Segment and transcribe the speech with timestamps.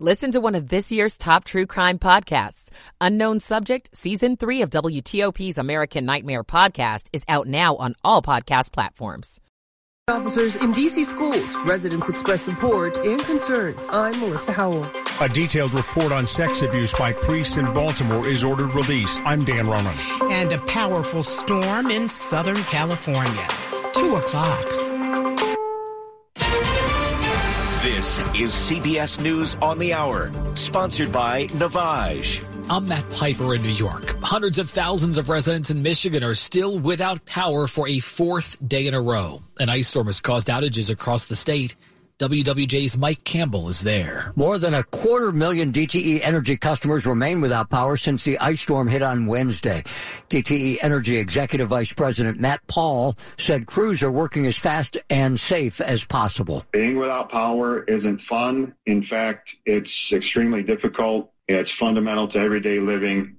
[0.00, 2.70] Listen to one of this year's top true crime podcasts.
[3.00, 8.72] Unknown Subject, Season 3 of WTOP's American Nightmare podcast is out now on all podcast
[8.72, 9.40] platforms.
[10.08, 13.88] Officers in DC schools, residents express support and concerns.
[13.90, 14.90] I'm Melissa Howell.
[15.20, 19.22] A detailed report on sex abuse by priests in Baltimore is ordered released.
[19.24, 19.94] I'm Dan Ronan.
[20.22, 23.48] And a powerful storm in Southern California.
[23.94, 24.83] Two o'clock.
[27.84, 32.42] This is CBS News on the Hour, sponsored by Navage.
[32.70, 34.18] I'm Matt Piper in New York.
[34.22, 38.86] Hundreds of thousands of residents in Michigan are still without power for a fourth day
[38.86, 39.42] in a row.
[39.60, 41.76] An ice storm has caused outages across the state.
[42.20, 44.32] WWJ's Mike Campbell is there.
[44.36, 48.86] More than a quarter million DTE Energy customers remain without power since the ice storm
[48.86, 49.82] hit on Wednesday.
[50.30, 55.80] DTE Energy Executive Vice President Matt Paul said crews are working as fast and safe
[55.80, 56.64] as possible.
[56.70, 58.76] Being without power isn't fun.
[58.86, 61.32] In fact, it's extremely difficult.
[61.48, 63.38] It's fundamental to everyday living.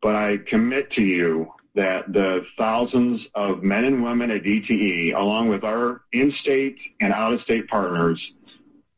[0.00, 5.48] But I commit to you that the thousands of men and women at DTE, along
[5.48, 8.34] with our in-state and out-of-state partners,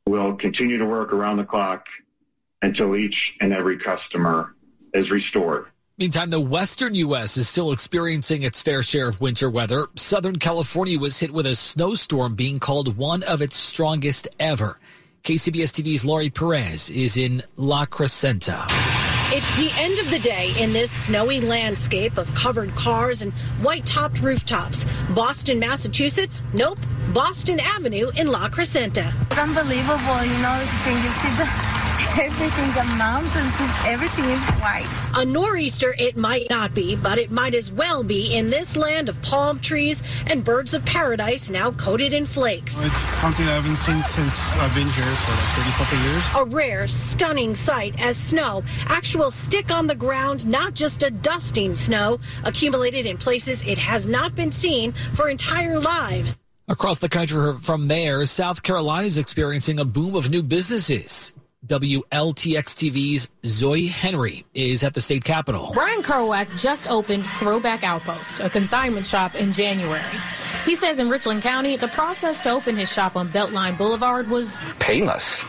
[0.06, 1.88] will continue to work around the clock
[2.62, 4.54] until each and every customer
[4.94, 5.66] is restored.
[5.98, 7.36] Meantime, the western U.S.
[7.36, 9.88] is still experiencing its fair share of winter weather.
[9.96, 14.78] Southern California was hit with a snowstorm being called one of its strongest ever.
[15.24, 19.07] KCBS TV's Laurie Perez is in La Crescenta.
[19.40, 23.86] It's the end of the day in this snowy landscape of covered cars and white
[23.86, 24.84] topped rooftops.
[25.10, 26.42] Boston, Massachusetts?
[26.52, 26.80] Nope.
[27.14, 29.14] Boston Avenue in La Crescenta.
[29.30, 31.77] It's unbelievable, you know, you see the
[32.18, 33.52] everything, the mountains,
[33.86, 34.86] everything is white.
[35.16, 39.08] A nor'easter it might not be, but it might as well be in this land
[39.08, 42.84] of palm trees and birds of paradise now coated in flakes.
[42.84, 46.24] It's something I haven't seen since I've been here for like 30 something years.
[46.36, 51.74] A rare, stunning sight as snow, actual stick on the ground, not just a dusting
[51.74, 56.38] snow, accumulated in places it has not been seen for entire lives.
[56.68, 61.32] Across the country from there, South Carolina is experiencing a boom of new businesses.
[61.66, 65.72] WLTX TV's Zoe Henry is at the state capitol.
[65.74, 70.00] Brian Kerouac just opened Throwback Outpost, a consignment shop in January.
[70.64, 74.60] He says in Richland County, the process to open his shop on Beltline Boulevard was
[74.78, 75.44] painless.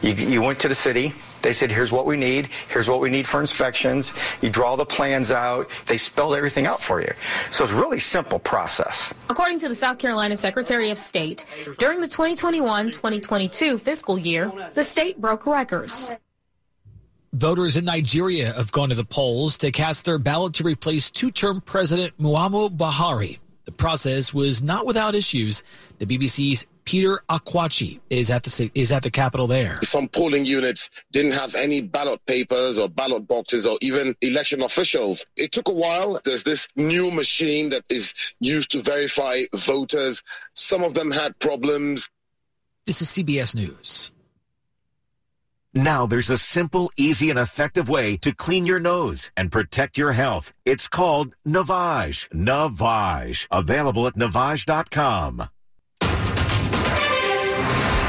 [0.00, 2.48] You, you went to the city, they said, here's what we need.
[2.68, 4.12] Here's what we need for inspections.
[4.40, 5.68] You draw the plans out.
[5.86, 7.12] They spelled everything out for you.
[7.50, 9.12] So it's a really simple process.
[9.28, 11.44] According to the South Carolina Secretary of State,
[11.78, 16.14] during the 2021-2022 fiscal year, the state broke records.
[17.34, 21.62] Voters in Nigeria have gone to the polls to cast their ballot to replace two-term
[21.62, 23.38] President Muhammadu Buhari.
[23.64, 25.62] The process was not without issues.
[25.98, 29.78] The BBC's Peter Okwoche is at the is at the Capitol there.
[29.82, 35.24] Some polling units didn't have any ballot papers or ballot boxes or even election officials.
[35.36, 36.20] It took a while.
[36.24, 40.22] There's this new machine that is used to verify voters.
[40.54, 42.08] Some of them had problems.
[42.86, 44.10] This is CBS News.
[45.74, 50.12] Now there's a simple, easy, and effective way to clean your nose and protect your
[50.12, 50.52] health.
[50.66, 52.28] It's called Navage.
[52.28, 53.48] Navage.
[53.50, 55.48] Available at Navage.com.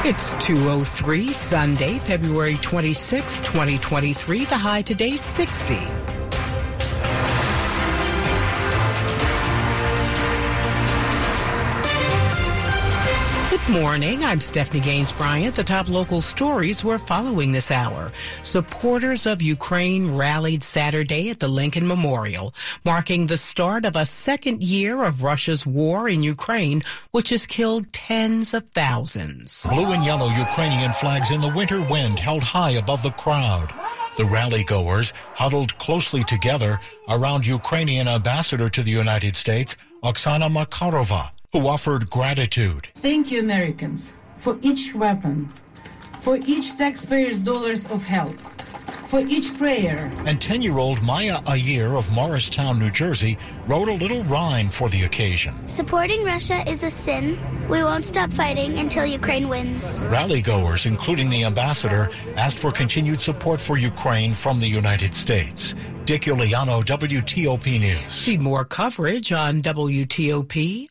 [0.06, 4.46] It's 203 Sunday, February 26, 2023.
[4.46, 6.03] The high today 60.
[13.66, 14.26] Good morning.
[14.26, 15.56] I'm Stephanie Gaines Bryant.
[15.56, 18.12] The top local stories we're following this hour.
[18.42, 22.54] Supporters of Ukraine rallied Saturday at the Lincoln Memorial,
[22.84, 26.82] marking the start of a second year of Russia's war in Ukraine,
[27.12, 29.66] which has killed tens of thousands.
[29.70, 33.74] Blue and yellow Ukrainian flags in the winter wind held high above the crowd.
[34.18, 41.32] The rally goers huddled closely together around Ukrainian ambassador to the United States, Oksana Markarova
[41.54, 42.90] who offered gratitude.
[42.96, 45.54] Thank you, Americans, for each weapon,
[46.22, 48.36] for each taxpayer's dollars of help,
[49.08, 50.12] for each prayer.
[50.26, 54.90] And 10 year old Maya Ayer of Morristown, New Jersey, wrote a little rhyme for
[54.90, 55.54] the occasion.
[55.68, 57.38] Supporting Russia is a sin.
[57.70, 60.08] We won't stop fighting until Ukraine wins.
[60.10, 65.76] Rally goers, including the ambassador, asked for continued support for Ukraine from the United States.
[66.06, 68.00] Dick Uliano, WTOP News.
[68.12, 70.88] See more coverage on WTOP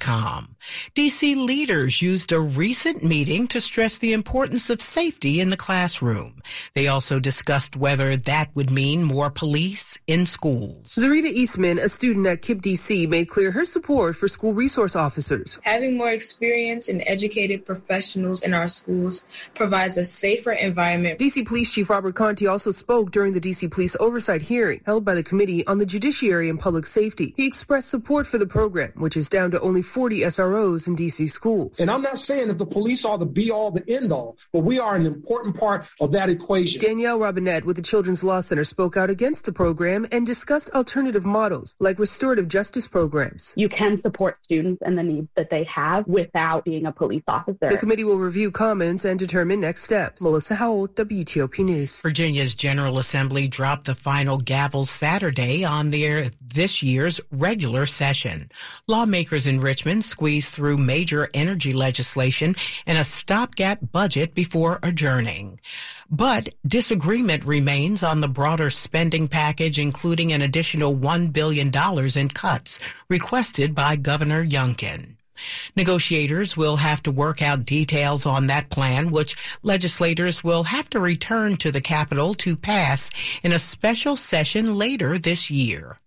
[0.00, 0.53] com.
[0.94, 6.42] DC leaders used a recent meeting to stress the importance of safety in the classroom.
[6.74, 10.94] They also discussed whether that would mean more police in schools.
[10.94, 15.58] Zarita Eastman, a student at KIPP DC, made clear her support for school resource officers.
[15.62, 19.24] Having more experience and educated professionals in our schools
[19.54, 21.18] provides a safer environment.
[21.18, 25.14] DC Police Chief Robert Contee also spoke during the DC Police Oversight hearing held by
[25.14, 27.34] the Committee on the Judiciary and Public Safety.
[27.36, 31.30] He expressed support for the program, which is down to only 40 SROs in DC
[31.30, 31.80] schools.
[31.80, 34.60] And I'm not saying that the police are the be all, the end all, but
[34.60, 36.80] we are an important part of that equation.
[36.80, 41.24] Danielle Robinette with the Children's Law Center spoke out against the program and discussed alternative
[41.24, 43.52] models like restorative justice programs.
[43.56, 47.68] You can support students and the needs that they have without being a police officer.
[47.68, 50.22] The committee will review comments and determine next steps.
[50.22, 52.00] Melissa Howell, WTOP News.
[52.02, 58.50] Virginia's General Assembly dropped the final gavel Saturday on their this year's regular session.
[58.86, 62.54] Lawmakers in Richmond squeezed through major energy legislation
[62.86, 65.60] and a stopgap budget before adjourning.
[66.10, 71.70] But disagreement remains on the broader spending package, including an additional $1 billion
[72.16, 75.16] in cuts requested by Governor Youngkin.
[75.76, 81.00] Negotiators will have to work out details on that plan, which legislators will have to
[81.00, 83.10] return to the Capitol to pass
[83.42, 85.98] in a special session later this year.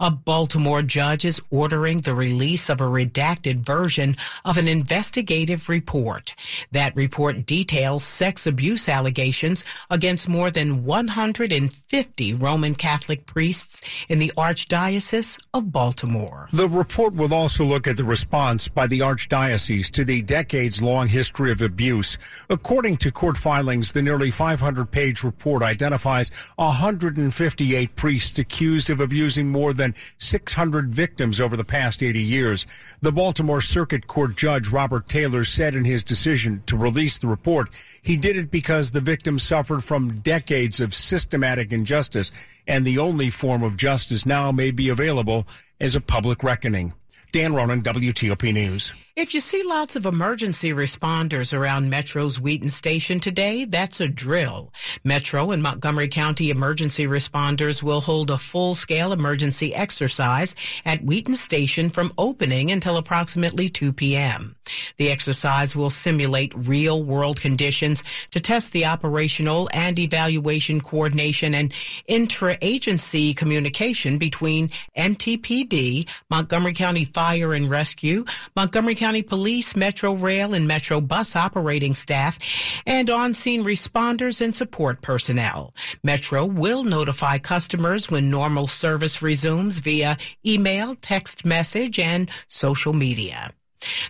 [0.00, 6.34] A Baltimore judge is ordering the release of a redacted version of an investigative report.
[6.72, 14.32] That report details sex abuse allegations against more than 150 Roman Catholic priests in the
[14.36, 16.48] Archdiocese of Baltimore.
[16.52, 21.08] The report will also look at the response by the Archdiocese to the decades long
[21.08, 22.18] history of abuse.
[22.48, 29.48] According to court filings, the nearly 500 page report identifies 158 priests accused of abusing
[29.56, 32.66] more than 600 victims over the past 80 years.
[33.00, 37.70] The Baltimore Circuit Court Judge Robert Taylor said in his decision to release the report,
[38.02, 42.30] he did it because the victims suffered from decades of systematic injustice,
[42.66, 45.46] and the only form of justice now may be available
[45.80, 46.92] as a public reckoning.
[47.32, 48.92] Dan Ronan, WTOP News.
[49.16, 54.74] If you see lots of emergency responders around Metro's Wheaton Station today, that's a drill.
[55.04, 60.54] Metro and Montgomery County emergency responders will hold a full-scale emergency exercise
[60.84, 64.54] at Wheaton Station from opening until approximately 2 p.m.
[64.98, 71.72] The exercise will simulate real-world conditions to test the operational and evaluation coordination and
[72.06, 80.52] intra-agency communication between MTPD, Montgomery County Fire and Rescue, Montgomery County County Police, Metro Rail,
[80.52, 82.38] and Metro Bus operating staff,
[82.84, 85.72] and on-scene responders and support personnel.
[86.02, 93.52] Metro will notify customers when normal service resumes via email, text message, and social media.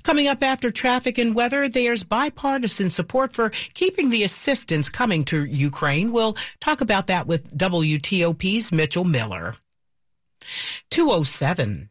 [0.03, 5.45] Coming up after traffic and weather, there's bipartisan support for keeping the assistance coming to
[5.45, 6.11] Ukraine.
[6.11, 9.57] We'll talk about that with WTOP's Mitchell Miller.
[10.91, 11.91] 207.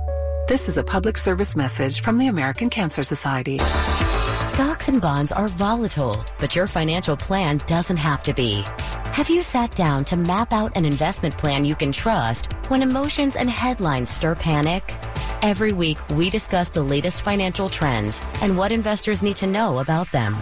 [0.51, 3.57] This is a public service message from the American Cancer Society.
[3.59, 8.65] Stocks and bonds are volatile, but your financial plan doesn't have to be.
[9.13, 13.37] Have you sat down to map out an investment plan you can trust when emotions
[13.37, 14.93] and headlines stir panic?
[15.41, 20.11] Every week, we discuss the latest financial trends and what investors need to know about
[20.11, 20.35] them.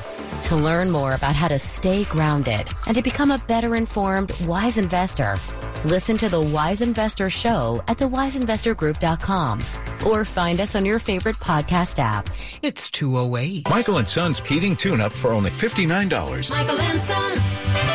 [0.46, 4.80] To learn more about how to stay grounded and to become a better informed, wise
[4.80, 5.38] investor,
[5.86, 9.62] listen to the Wise Investor Show at thewiseinvestorgroup.com
[10.06, 12.30] or find us on your favorite podcast app.
[12.62, 13.70] It's 208.
[13.70, 16.50] Michael and Son's heating tune up for only $59.
[16.52, 17.89] Michael and Son.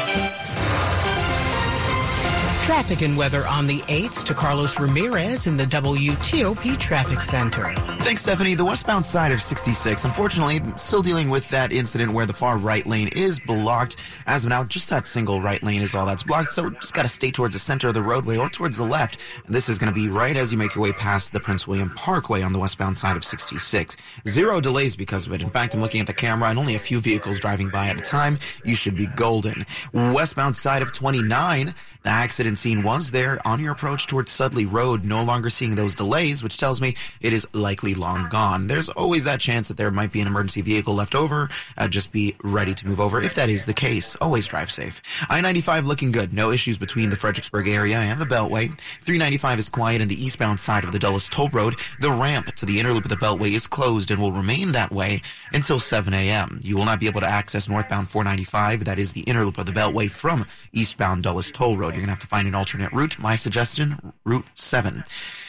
[2.64, 7.74] Traffic and weather on the 8s to Carlos Ramirez in the WTOP Traffic Center.
[8.00, 8.54] Thanks, Stephanie.
[8.54, 12.86] The westbound side of 66, unfortunately, still dealing with that incident where the far right
[12.86, 13.96] lane is blocked.
[14.26, 17.06] As of now, just that single right lane is all that's blocked, so just gotta
[17.06, 19.20] stay towards the center of the roadway or towards the left.
[19.46, 22.40] This is gonna be right as you make your way past the Prince William Parkway
[22.40, 23.94] on the westbound side of 66.
[24.26, 25.42] Zero delays because of it.
[25.42, 28.00] In fact, I'm looking at the camera and only a few vehicles driving by at
[28.00, 28.38] a time.
[28.64, 29.66] You should be golden.
[29.92, 34.64] Westbound side of 29, the accident been seen was there on your approach towards Sudley
[34.64, 35.04] Road.
[35.04, 38.68] No longer seeing those delays, which tells me it is likely long gone.
[38.68, 41.48] There's always that chance that there might be an emergency vehicle left over.
[41.76, 44.14] Uh, just be ready to move over if that is the case.
[44.20, 45.02] Always drive safe.
[45.28, 46.32] I-95 looking good.
[46.32, 48.78] No issues between the Fredericksburg area and the Beltway.
[48.78, 51.80] 395 is quiet in the eastbound side of the Dulles Toll Road.
[51.98, 54.92] The ramp to the inner loop of the Beltway is closed and will remain that
[54.92, 56.60] way until 7 a.m.
[56.62, 58.84] You will not be able to access northbound 495.
[58.84, 61.94] That is the inner loop of the Beltway from eastbound Dulles Toll Road.
[61.94, 63.18] You're going to have to find an alternate route.
[63.18, 65.04] My suggestion, Route 7.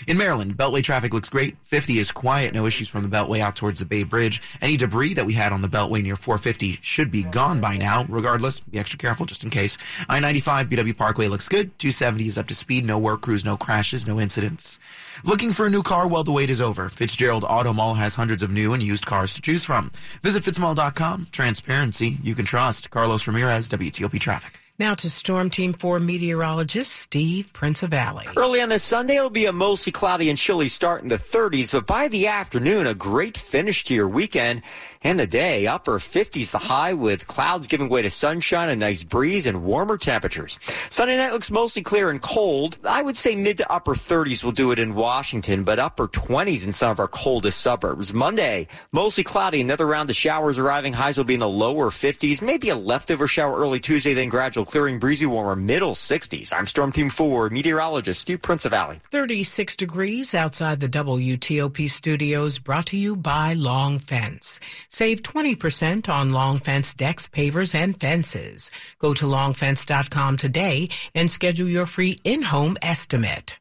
[0.07, 1.57] In Maryland, Beltway traffic looks great.
[1.63, 2.53] 50 is quiet.
[2.53, 4.41] No issues from the Beltway out towards the Bay Bridge.
[4.61, 8.05] Any debris that we had on the Beltway near 450 should be gone by now.
[8.09, 9.77] Regardless, be extra careful just in case.
[10.09, 11.77] I-95 BW Parkway looks good.
[11.79, 12.85] 270 is up to speed.
[12.85, 14.79] No work crews, no crashes, no incidents.
[15.23, 16.07] Looking for a new car?
[16.07, 16.89] Well, the wait is over.
[16.89, 19.91] Fitzgerald Auto Mall has hundreds of new and used cars to choose from.
[20.21, 21.27] Visit fitzmall.com.
[21.31, 22.89] Transparency you can trust.
[22.89, 24.64] Carlos Ramirez, WTOP Traffic.
[24.77, 28.27] Now to Storm Team 4 meteorologist Steve Prinzivalli.
[28.35, 31.71] Early on this Sunday, it'll be a mostly cloudy and chilly start in the 30s,
[31.71, 34.63] but by the afternoon, a great finish to your weekend
[35.01, 35.65] and the day.
[35.65, 39.97] Upper 50s the high with clouds giving way to sunshine, a nice breeze, and warmer
[39.97, 40.59] temperatures.
[40.89, 42.77] Sunday night looks mostly clear and cold.
[42.83, 46.65] I would say mid to upper 30s will do it in Washington, but upper 20s
[46.65, 48.13] in some of our coldest suburbs.
[48.13, 50.91] Monday, mostly cloudy, another round of showers arriving.
[50.91, 54.64] Highs will be in the lower 50s, maybe a leftover shower early Tuesday, then gradual
[54.65, 56.51] clearing, breezy warmer, middle 60s.
[56.51, 58.99] I'm Storm Team 4 meteorologist Steve Prinzivalli.
[59.11, 64.59] 36 degrees outside the WTOP studios, brought to you by Long Fence.
[64.89, 68.71] Save 20% on Long Fence decks, pavers, and fences.
[68.99, 73.57] Go to longfence.com today and schedule your free in-home estimate.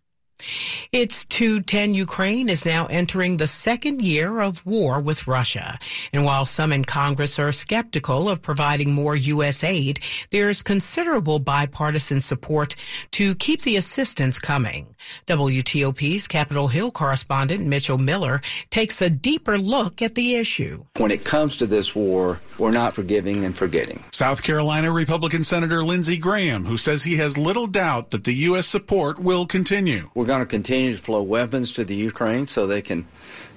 [0.92, 5.78] It's 210 Ukraine is now entering the second year of war with Russia.
[6.12, 9.64] And while some in Congress are skeptical of providing more U.S.
[9.64, 12.74] aid, there's considerable bipartisan support
[13.12, 14.94] to keep the assistance coming.
[15.26, 20.84] WTOP's Capitol Hill correspondent Mitchell Miller takes a deeper look at the issue.
[20.96, 24.02] When it comes to this war, we're not forgiving and forgetting.
[24.12, 28.66] South Carolina Republican Senator Lindsey Graham, who says he has little doubt that the U.S.
[28.66, 30.10] support will continue.
[30.14, 33.06] We're going to continue to flow weapons to the Ukraine so they can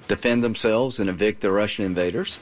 [0.06, 2.38] defend themselves and evict the Russian invaders.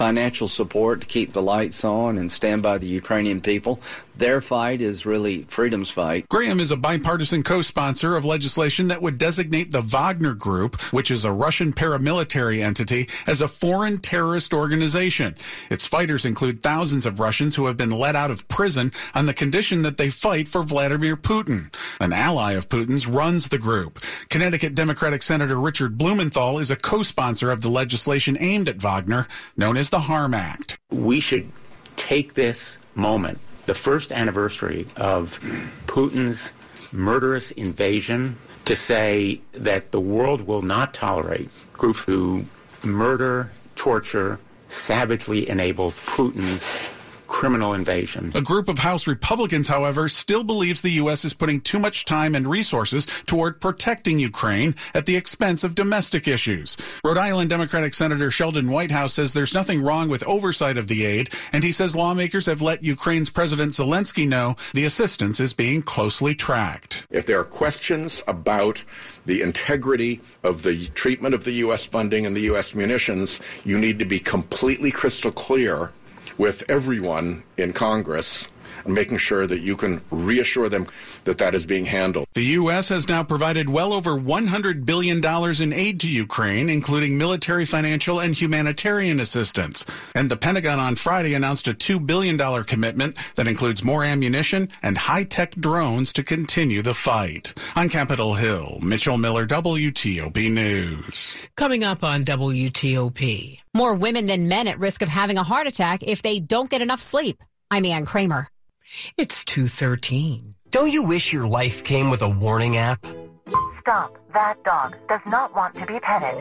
[0.00, 3.82] Financial support to keep the lights on and stand by the Ukrainian people.
[4.16, 6.28] Their fight is really freedom's fight.
[6.28, 11.24] Graham is a bipartisan co-sponsor of legislation that would designate the Wagner Group, which is
[11.24, 15.36] a Russian paramilitary entity, as a foreign terrorist organization.
[15.70, 19.34] Its fighters include thousands of Russians who have been let out of prison on the
[19.34, 21.72] condition that they fight for Vladimir Putin.
[21.98, 23.98] An ally of Putin's runs the group.
[24.28, 29.26] Connecticut Democratic Senator Richard Blumenthal is a co-sponsor of the legislation aimed at Wagner,
[29.56, 30.78] known as the Harm Act.
[30.90, 31.50] We should
[31.96, 35.40] take this moment, the first anniversary of
[35.86, 36.52] Putin's
[36.92, 42.44] murderous invasion, to say that the world will not tolerate groups who
[42.84, 46.64] murder, torture, savagely enable Putin's
[47.30, 48.32] criminal invasion.
[48.34, 51.24] A group of House Republicans, however, still believes the U.S.
[51.24, 56.26] is putting too much time and resources toward protecting Ukraine at the expense of domestic
[56.28, 56.76] issues.
[57.04, 61.30] Rhode Island Democratic Senator Sheldon Whitehouse says there's nothing wrong with oversight of the aid,
[61.52, 66.34] and he says lawmakers have let Ukraine's President Zelensky know the assistance is being closely
[66.34, 67.06] tracked.
[67.10, 68.82] If there are questions about
[69.24, 71.86] the integrity of the treatment of the U.S.
[71.86, 72.74] funding and the U.S.
[72.74, 75.92] munitions, you need to be completely crystal clear
[76.38, 78.48] with everyone in Congress
[78.84, 80.86] and making sure that you can reassure them
[81.24, 82.26] that that is being handled.
[82.34, 82.88] The U.S.
[82.88, 85.24] has now provided well over $100 billion
[85.62, 89.84] in aid to Ukraine, including military, financial, and humanitarian assistance.
[90.14, 94.96] And the Pentagon on Friday announced a $2 billion commitment that includes more ammunition and
[94.96, 97.54] high-tech drones to continue the fight.
[97.76, 101.36] On Capitol Hill, Mitchell Miller, WTOP News.
[101.56, 103.58] Coming up on WTOP.
[103.74, 106.82] More women than men at risk of having a heart attack if they don't get
[106.82, 107.42] enough sleep.
[107.70, 108.48] I'm Ann Kramer.
[109.16, 110.54] It's 213.
[110.70, 113.06] Don't you wish your life came with a warning app?
[113.72, 114.16] Stop.
[114.32, 116.34] That dog does not want to be petted.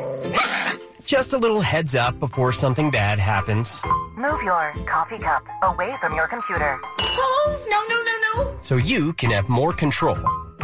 [1.06, 3.82] Just a little heads up before something bad happens.
[4.16, 6.80] Move your coffee cup away from your computer.
[7.00, 8.58] Oh, no, no, no, no.
[8.62, 10.18] So you can have more control.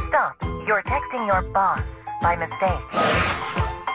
[0.08, 0.38] Stop.
[0.68, 1.84] You're texting your boss
[2.22, 3.65] by mistake.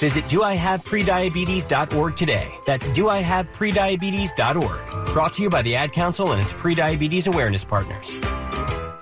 [0.00, 2.50] Visit doihaveprediabetes.org today.
[2.64, 5.12] That's doihaveprediabetes.org.
[5.12, 8.18] Brought to you by the Ad Council and its prediabetes awareness partners.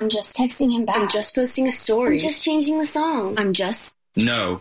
[0.01, 0.97] I'm just texting him back.
[0.97, 2.15] I'm just posting a story.
[2.15, 3.39] I'm just changing the song.
[3.39, 3.95] I'm just.
[4.17, 4.61] No.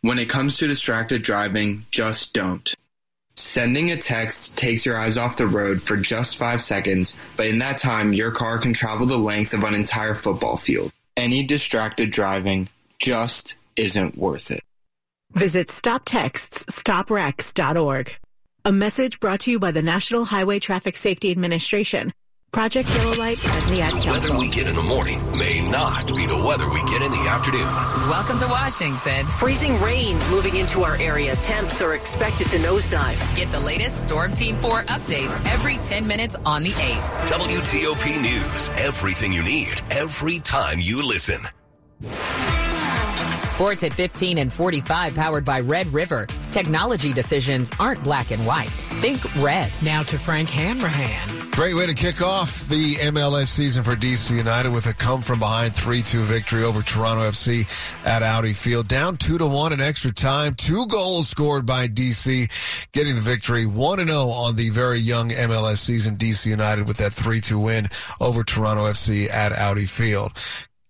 [0.00, 2.74] When it comes to distracted driving, just don't.
[3.36, 7.60] Sending a text takes your eyes off the road for just five seconds, but in
[7.60, 10.90] that time, your car can travel the length of an entire football field.
[11.16, 14.64] Any distracted driving just isn't worth it.
[15.36, 18.16] Visit StopTextsStopWrecks.org.
[18.64, 22.14] A message brought to you by the National Highway Traffic Safety Administration,
[22.52, 26.08] Project Yellow Light, and the Ad The weather we get in the morning may not
[26.08, 27.66] be the weather we get in the afternoon.
[28.08, 29.26] Welcome to Washington.
[29.26, 31.36] Freezing rain moving into our area.
[31.36, 33.36] Temps are expected to nosedive.
[33.36, 37.28] Get the latest Storm Team 4 updates every 10 minutes on the 8th.
[37.28, 38.70] WTOP News.
[38.78, 41.46] Everything you need, every time you listen.
[43.56, 46.26] Sports at 15 and 45 powered by Red River.
[46.50, 48.68] Technology decisions aren't black and white.
[49.00, 49.72] Think red.
[49.82, 51.50] Now to Frank Hanrahan.
[51.52, 55.38] Great way to kick off the MLS season for DC United with a come from
[55.38, 57.66] behind 3-2 victory over Toronto FC
[58.04, 58.88] at Audi Field.
[58.88, 60.54] Down 2 to 1 in extra time.
[60.54, 62.50] Two goals scored by DC,
[62.92, 66.18] getting the victory 1-0 on the very young MLS season.
[66.18, 67.88] DC United with that 3-2 win
[68.20, 70.32] over Toronto FC at Audi Field.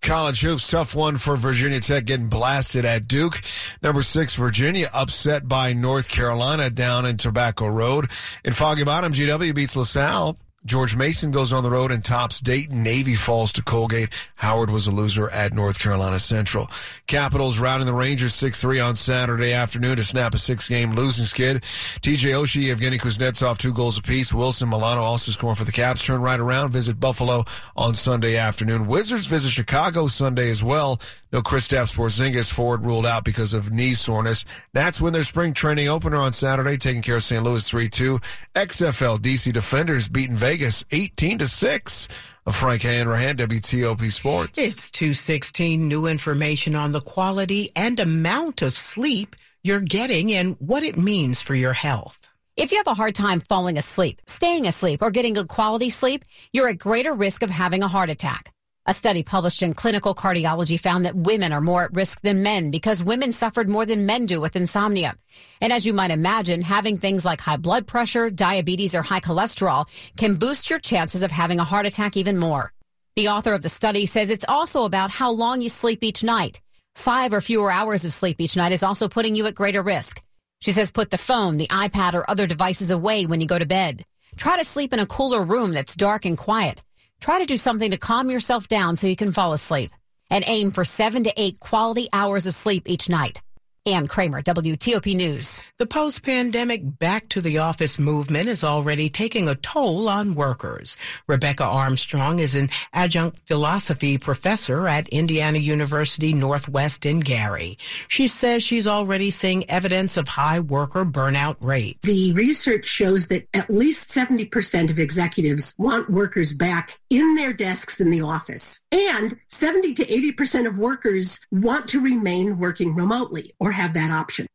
[0.06, 3.40] College hoops, tough one for Virginia Tech getting blasted at Duke.
[3.82, 8.08] Number six, Virginia upset by North Carolina down in Tobacco Road.
[8.44, 10.38] In Foggy Bottom, GW beats LaSalle.
[10.66, 12.82] George Mason goes on the road and tops Dayton.
[12.82, 14.08] Navy falls to Colgate.
[14.34, 16.68] Howard was a loser at North Carolina Central.
[17.06, 21.62] Capitals routing the Rangers 6-3 on Saturday afternoon to snap a six-game losing skid.
[21.62, 24.34] TJ Oshie, Evgeny Kuznetsov, two goals apiece.
[24.34, 26.04] Wilson Milano also scoring for the Caps.
[26.04, 27.44] Turn right around, visit Buffalo
[27.76, 28.88] on Sunday afternoon.
[28.88, 31.00] Wizards visit Chicago Sunday as well.
[31.32, 34.44] No Kristaps Porzingis forward ruled out because of knee soreness.
[34.72, 37.42] That's when their spring training opener on Saturday, taking care of St.
[37.44, 38.22] Louis 3-2.
[38.54, 40.55] XFL DC Defenders beaten Vegas
[40.90, 42.08] 18 to 6.
[42.52, 44.58] Frank Hanrahan, WTOP Sports.
[44.58, 49.34] It's 216 new information on the quality and amount of sleep
[49.64, 52.20] you're getting and what it means for your health.
[52.56, 56.24] If you have a hard time falling asleep, staying asleep, or getting good quality sleep,
[56.52, 58.54] you're at greater risk of having a heart attack.
[58.88, 62.70] A study published in Clinical Cardiology found that women are more at risk than men
[62.70, 65.16] because women suffered more than men do with insomnia.
[65.60, 69.86] And as you might imagine, having things like high blood pressure, diabetes, or high cholesterol
[70.16, 72.72] can boost your chances of having a heart attack even more.
[73.16, 76.60] The author of the study says it's also about how long you sleep each night.
[76.94, 80.22] Five or fewer hours of sleep each night is also putting you at greater risk.
[80.60, 83.66] She says put the phone, the iPad, or other devices away when you go to
[83.66, 84.04] bed.
[84.36, 86.82] Try to sleep in a cooler room that's dark and quiet.
[87.20, 89.92] Try to do something to calm yourself down so you can fall asleep.
[90.30, 93.42] And aim for seven to eight quality hours of sleep each night.
[93.86, 95.60] Ann Kramer, WTOP News.
[95.78, 100.96] The post-pandemic back to the office movement is already taking a toll on workers.
[101.28, 107.78] Rebecca Armstrong is an adjunct philosophy professor at Indiana University Northwest in Gary.
[108.08, 112.08] She says she's already seeing evidence of high worker burnout rates.
[112.08, 118.00] The research shows that at least 70% of executives want workers back in their desks
[118.00, 118.80] in the office.
[118.90, 124.46] And 70 to 80% of workers want to remain working remotely or have that option.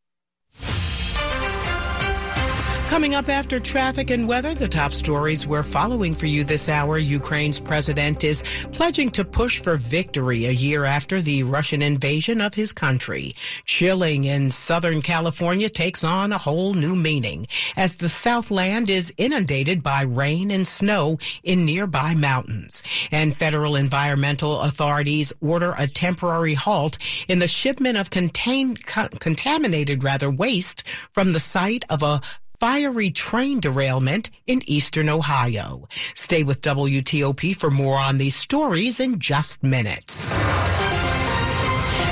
[2.91, 6.97] Coming up after traffic and weather, the top stories we're following for you this hour.
[6.97, 12.53] Ukraine's president is pledging to push for victory a year after the Russian invasion of
[12.53, 13.31] his country.
[13.63, 19.81] Chilling in Southern California takes on a whole new meaning as the Southland is inundated
[19.81, 22.83] by rain and snow in nearby mountains.
[23.09, 26.97] And federal environmental authorities order a temporary halt
[27.29, 32.19] in the shipment of co- contaminated rather waste from the site of a
[32.61, 35.87] fiery train derailment in eastern Ohio.
[36.13, 40.37] Stay with WTOP for more on these stories in just minutes.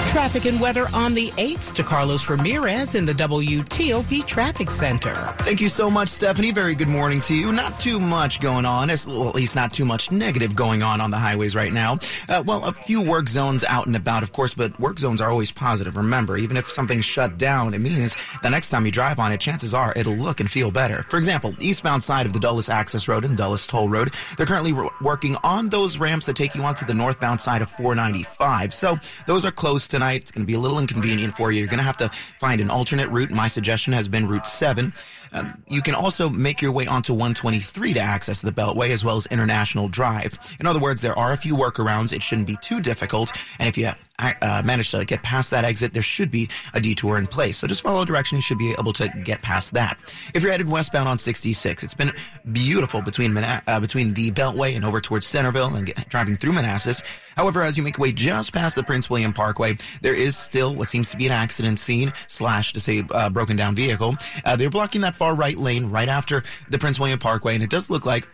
[0.09, 5.13] Traffic and weather on the 8th to Carlos Ramirez in the WTOP Traffic Center.
[5.41, 6.49] Thank you so much, Stephanie.
[6.49, 7.51] Very good morning to you.
[7.51, 11.17] Not too much going on, at least not too much negative going on on the
[11.17, 11.99] highways right now.
[12.27, 15.29] Uh, well, a few work zones out and about, of course, but work zones are
[15.29, 15.95] always positive.
[15.95, 19.39] Remember, even if something's shut down, it means the next time you drive on it,
[19.39, 21.03] chances are it'll look and feel better.
[21.03, 24.73] For example, eastbound side of the Dulles Access Road and Dulles Toll Road, they're currently
[25.01, 28.73] working on those ramps that take you onto the northbound side of 495.
[28.73, 30.21] So those are closed tonight.
[30.21, 31.59] It's going to be a little inconvenient for you.
[31.59, 33.31] You're going to have to find an alternate route.
[33.31, 34.93] My suggestion has been Route 7.
[35.31, 39.17] Uh, you can also make your way onto 123 to access the Beltway as well
[39.17, 40.37] as International Drive.
[40.59, 42.13] In other words, there are a few workarounds.
[42.13, 43.31] It shouldn't be too difficult.
[43.59, 47.17] And if you uh, manage to get past that exit, there should be a detour
[47.17, 47.57] in place.
[47.57, 48.37] So just follow direction.
[48.37, 49.97] You should be able to get past that.
[50.33, 52.11] If you're headed westbound on 66, it's been
[52.51, 57.01] beautiful between uh, between the Beltway and over towards Centreville and get, driving through Manassas.
[57.35, 60.75] However, as you make your way just past the Prince William Parkway, there is still
[60.75, 64.15] what seems to be an accident scene slash to say uh, broken down vehicle.
[64.43, 67.69] Uh, they're blocking that far right lane right after the Prince William Parkway, and it
[67.69, 68.25] does look like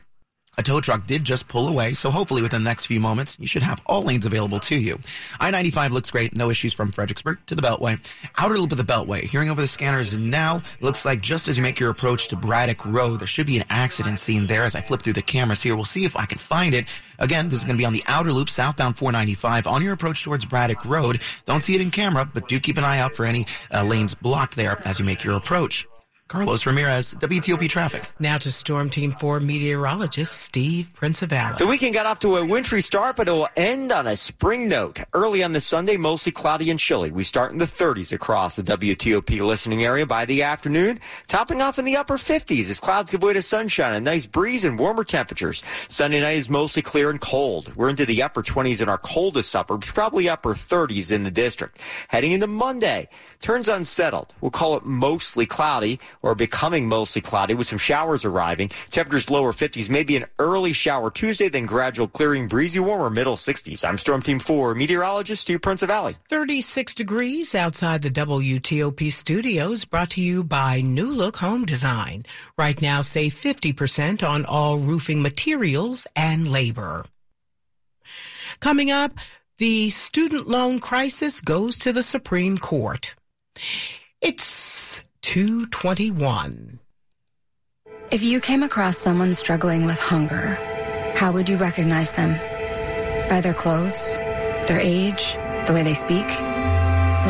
[0.58, 3.48] a tow truck did just pull away, so hopefully within the next few moments, you
[3.48, 4.98] should have all lanes available to you.
[5.39, 6.36] I-95 looks great.
[6.36, 8.00] No issues from Fredericksburg to the Beltway.
[8.38, 9.21] Outer loop of the Beltway.
[9.24, 12.86] Hearing over the scanners now, looks like just as you make your approach to Braddock
[12.86, 15.76] Road, there should be an accident scene there as I flip through the cameras here.
[15.76, 16.88] We'll see if I can find it.
[17.19, 20.24] Again, this is going to be on the outer loop, southbound 495, on your approach
[20.24, 21.21] towards Braddock Road.
[21.45, 24.15] Don't see it in camera, but do keep an eye out for any uh, lanes
[24.15, 25.86] blocked there as you make your approach.
[26.28, 28.10] Carlos Ramirez, WTOP Traffic.
[28.18, 31.60] Now to Storm Team 4 meteorologist Steve Prinzivalli.
[31.60, 34.68] The weekend got off to a wintry start, but it will end on a spring
[34.68, 35.00] note.
[35.14, 37.12] Early on the Sunday, mostly cloudy and chilly.
[37.12, 41.78] We start in the 30s across the WTOP listening area by the afternoon, topping off
[41.78, 45.04] in the upper 50s as clouds give way to sunshine, a nice breeze and warmer
[45.04, 45.62] temperatures.
[45.90, 47.72] Sunday night is mostly clear and cold.
[47.76, 51.80] We're into the upper 20s in our coldest suburbs, probably upper 30s in the district.
[52.08, 53.10] Heading into Monday,
[53.41, 54.34] turns unsettled.
[54.41, 58.69] We'll call it mostly cloudy or becoming mostly cloudy with some showers arriving.
[58.89, 63.88] Temperatures lower 50s, maybe an early shower Tuesday, then gradual clearing, breezy warmer, middle 60s.
[63.88, 66.15] I'm Storm Team 4 meteorologist Steve Prinzivalli.
[66.30, 72.24] 36 degrees outside the WTOP studios, brought to you by New Look Home Design.
[72.58, 77.06] Right now, save 50% on all roofing materials and labor.
[78.60, 79.13] Coming up,
[79.58, 83.15] the student loan crisis goes to the Supreme Court.
[84.21, 86.80] It's 221.
[88.12, 90.58] If you came across someone struggling with hunger,
[91.15, 92.34] how would you recognize them?
[93.30, 94.13] By their clothes?
[94.67, 95.36] Their age?
[95.67, 96.25] The way they speak?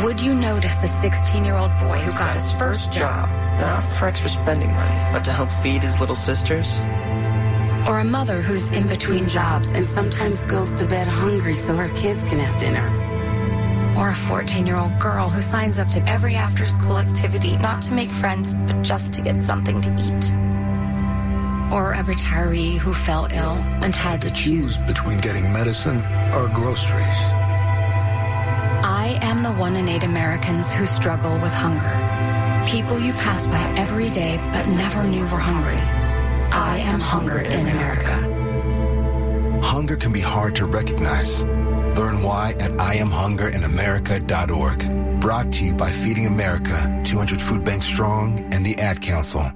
[0.04, 3.28] Would you notice a 16 year old boy who got his first job?
[3.58, 6.80] Not for extra spending money, but to help feed his little sisters?
[7.88, 11.88] Or a mother who's in between jobs and sometimes goes to bed hungry so her
[11.90, 13.05] kids can have dinner?
[13.98, 17.80] Or a 14 year old girl who signs up to every after school activity, not
[17.82, 20.34] to make friends, but just to get something to eat.
[21.72, 25.98] Or a retiree who fell ill and had to choose between getting medicine
[26.34, 27.20] or groceries.
[28.84, 31.96] I am the one in eight Americans who struggle with hunger.
[32.68, 35.80] People you pass by every day but never knew were hungry.
[36.52, 38.36] I am hunger in America.
[39.62, 41.44] Hunger can be hard to recognize.
[41.96, 45.20] Learn why at IamHungerInAmerica.org.
[45.20, 49.50] Brought to you by Feeding America, 200 Food Bank Strong, and the Ad Council.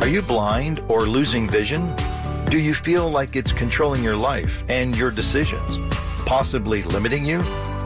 [0.00, 1.94] Are you blind or losing vision?
[2.48, 5.94] Do you feel like it's controlling your life and your decisions?
[6.24, 7.42] Possibly limiting you?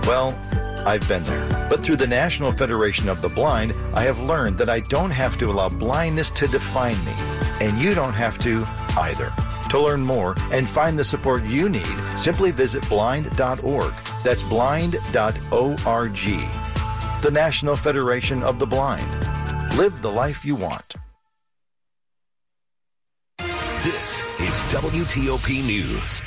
[0.07, 0.39] Well,
[0.87, 1.67] I've been there.
[1.69, 5.37] But through the National Federation of the Blind, I have learned that I don't have
[5.39, 7.15] to allow blindness to define me.
[7.61, 8.65] And you don't have to
[8.97, 9.33] either.
[9.71, 13.93] To learn more and find the support you need, simply visit blind.org.
[14.25, 16.17] That's blind.org.
[17.23, 19.09] The National Federation of the Blind.
[19.77, 20.95] Live the life you want.
[23.39, 26.23] This is WTOP News.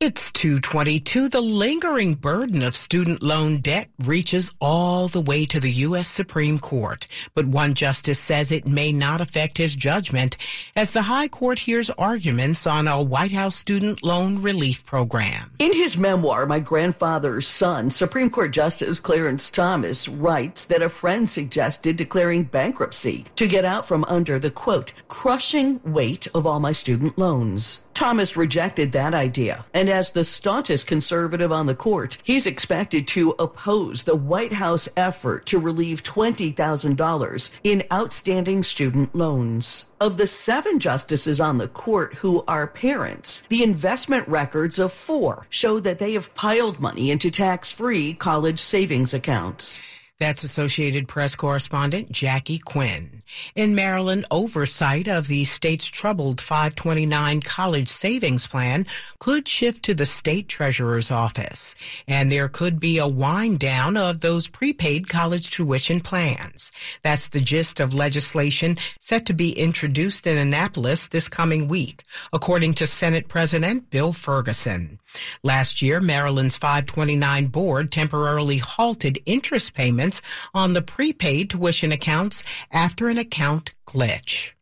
[0.00, 1.28] It's 222.
[1.28, 6.06] The lingering burden of student loan debt reaches all the way to the U.S.
[6.06, 7.04] Supreme Court.
[7.34, 10.36] But one justice says it may not affect his judgment
[10.76, 15.50] as the High Court hears arguments on a White House student loan relief program.
[15.58, 21.28] In his memoir, My Grandfather's Son, Supreme Court Justice Clarence Thomas writes that a friend
[21.28, 26.70] suggested declaring bankruptcy to get out from under the quote, crushing weight of all my
[26.70, 27.82] student loans.
[27.94, 29.66] Thomas rejected that idea.
[29.74, 34.88] And as the staunchest conservative on the court, he's expected to oppose the White House
[34.96, 39.86] effort to relieve $20,000 in outstanding student loans.
[40.00, 45.46] Of the seven justices on the court who are parents, the investment records of four
[45.50, 49.80] show that they have piled money into tax free college savings accounts.
[50.20, 53.17] That's Associated Press correspondent Jackie Quinn.
[53.54, 58.86] In Maryland, oversight of the state's troubled 529 college savings plan
[59.18, 61.74] could shift to the state treasurer's office,
[62.06, 66.72] and there could be a wind down of those prepaid college tuition plans.
[67.02, 72.74] That's the gist of legislation set to be introduced in Annapolis this coming week, according
[72.74, 74.98] to Senate President Bill Ferguson.
[75.42, 80.20] Last year, Maryland's 529 board temporarily halted interest payments
[80.54, 84.52] on the prepaid tuition accounts after an account glitch.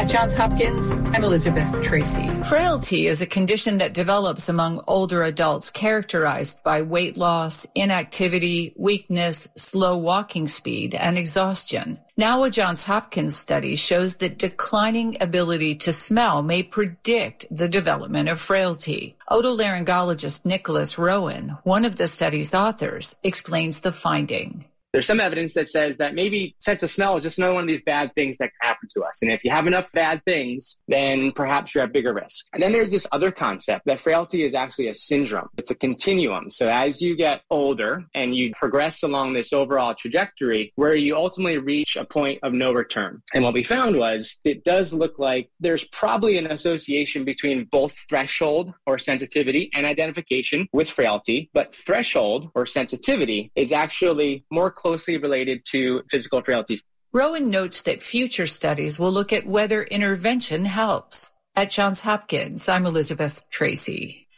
[0.00, 2.26] At Johns Hopkins, I'm Elizabeth Tracy.
[2.44, 9.46] Frailty is a condition that develops among older adults characterized by weight loss, inactivity, weakness,
[9.58, 11.98] slow walking speed, and exhaustion.
[12.16, 18.30] Now, a Johns Hopkins study shows that declining ability to smell may predict the development
[18.30, 19.18] of frailty.
[19.30, 24.64] Otolaryngologist Nicholas Rowan, one of the study's authors, explains the finding.
[24.92, 27.68] There's some evidence that says that maybe sense of smell is just another one of
[27.68, 29.22] these bad things that can happen to us.
[29.22, 32.46] And if you have enough bad things, then perhaps you're at bigger risk.
[32.52, 35.48] And then there's this other concept that frailty is actually a syndrome.
[35.56, 36.50] It's a continuum.
[36.50, 41.58] So as you get older and you progress along this overall trajectory where you ultimately
[41.58, 43.22] reach a point of no return.
[43.32, 47.96] And what we found was it does look like there's probably an association between both
[48.08, 55.18] threshold or sensitivity and identification with frailty, but threshold or sensitivity is actually more closely
[55.18, 56.80] related to physical frailty.
[57.12, 61.34] Rowan notes that future studies will look at whether intervention helps.
[61.56, 64.28] At Johns Hopkins, I'm Elizabeth Tracy.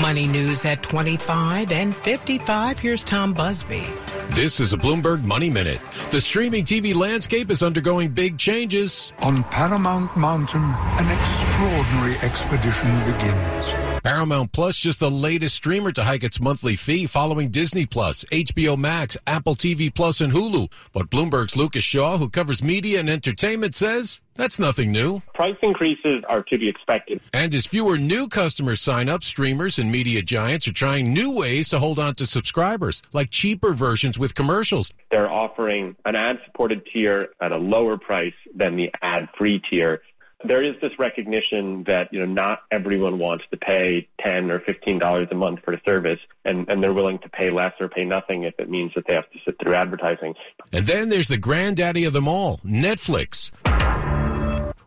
[0.00, 2.78] Money news at 25 and 55.
[2.78, 3.84] Here's Tom Busby.
[4.30, 5.80] This is a Bloomberg Money Minute.
[6.10, 9.12] The streaming TV landscape is undergoing big changes.
[9.20, 13.81] On Paramount Mountain, an extraordinary expedition begins.
[14.02, 18.76] Paramount Plus just the latest streamer to hike its monthly fee following Disney Plus, HBO
[18.76, 20.70] Max, Apple TV Plus, and Hulu.
[20.92, 25.20] But Bloomberg's Lucas Shaw, who covers media and entertainment, says that's nothing new.
[25.34, 27.20] Price increases are to be expected.
[27.32, 31.68] And as fewer new customers sign up, streamers and media giants are trying new ways
[31.68, 34.90] to hold on to subscribers, like cheaper versions with commercials.
[35.10, 40.02] They're offering an ad-supported tier at a lower price than the ad-free tier
[40.44, 44.98] there is this recognition that you know not everyone wants to pay ten or fifteen
[44.98, 48.04] dollars a month for a service, and and they're willing to pay less or pay
[48.04, 50.34] nothing if it means that they have to sit through advertising.
[50.72, 53.50] And then there's the granddaddy of them all, Netflix.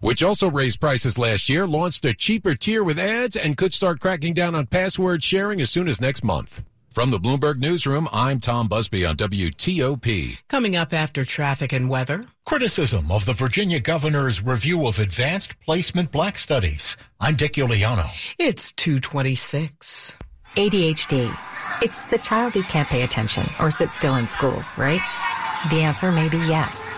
[0.02, 4.00] Which also raised prices last year, launched a cheaper tier with ads, and could start
[4.00, 6.64] cracking down on password sharing as soon as next month.
[6.96, 10.38] From the Bloomberg Newsroom, I'm Tom Busby on WTOP.
[10.48, 12.24] Coming up after traffic and weather.
[12.46, 16.96] Criticism of the Virginia governor's review of advanced placement black studies.
[17.20, 18.08] I'm Dick Uliano.
[18.40, 20.16] It's 226.
[20.56, 21.38] ADHD.
[21.82, 25.02] It's the child who can't pay attention or sit still in school, right?
[25.72, 26.90] The answer may be yes.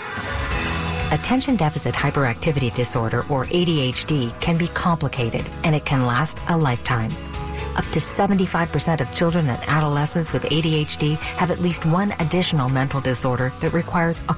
[1.11, 7.11] Attention deficit hyperactivity disorder or ADHD can be complicated and it can last a lifetime.
[7.77, 12.99] Up to 75% of children and adolescents with ADHD have at least one additional mental
[12.99, 14.33] disorder that requires a